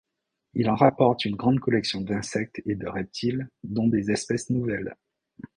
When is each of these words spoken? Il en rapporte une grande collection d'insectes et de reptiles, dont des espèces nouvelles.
Il 0.55 0.67
en 0.67 0.73
rapporte 0.73 1.25
une 1.25 1.35
grande 1.35 1.59
collection 1.59 2.01
d'insectes 2.01 2.59
et 2.65 2.73
de 2.73 2.87
reptiles, 2.87 3.47
dont 3.63 3.85
des 3.87 4.09
espèces 4.09 4.49
nouvelles. 4.49 4.95